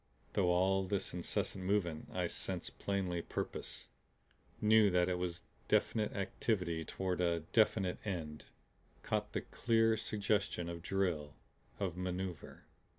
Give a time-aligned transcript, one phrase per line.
[0.33, 3.87] Through all this incessant movement I sensed plainly purpose,
[4.59, 8.45] knew that it was definite activity toward a definite end,
[9.03, 11.35] caught the clear suggestion of drill,
[11.79, 12.65] of maneuver.